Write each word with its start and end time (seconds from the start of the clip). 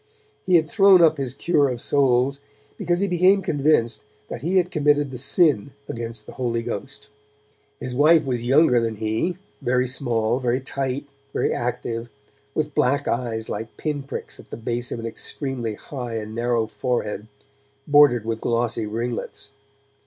He 0.47 0.55
had 0.55 0.65
thrown 0.67 1.03
up 1.03 1.17
his 1.19 1.35
cure 1.35 1.69
of 1.69 1.79
souls, 1.79 2.39
because 2.75 3.01
he 3.01 3.07
became 3.07 3.43
convinced 3.43 4.03
that 4.29 4.41
he 4.41 4.57
had 4.57 4.71
committed 4.71 5.11
the 5.11 5.19
Sin 5.19 5.73
against 5.87 6.25
the 6.25 6.31
Holy 6.31 6.63
Ghost. 6.63 7.11
His 7.79 7.93
wife 7.93 8.25
was 8.25 8.43
younger 8.43 8.81
than 8.81 8.95
he, 8.95 9.37
very 9.61 9.87
small, 9.87 10.39
very 10.39 10.59
tight, 10.59 11.05
very 11.33 11.53
active, 11.53 12.09
with 12.55 12.73
black 12.73 13.07
eyes 13.07 13.47
like 13.47 13.77
pin 13.77 14.01
pricks 14.01 14.39
at 14.39 14.47
the 14.47 14.57
base 14.57 14.91
of 14.91 14.97
an 14.99 15.05
extremely 15.05 15.75
high 15.75 16.15
and 16.15 16.33
narrow 16.33 16.65
forehead, 16.65 17.27
bordered 17.85 18.25
with 18.25 18.41
glossy 18.41 18.87
ringlets. 18.87 19.51